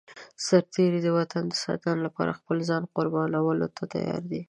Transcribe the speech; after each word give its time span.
سرتېری 0.45 0.99
د 1.03 1.07
وطن 1.17 1.43
د 1.49 1.53
ساتنې 1.63 1.99
لپاره 2.07 2.37
خپل 2.39 2.57
ځان 2.69 2.83
قربانولو 2.95 3.67
ته 3.75 3.83
تيار 3.93 4.21
دی. 4.31 4.39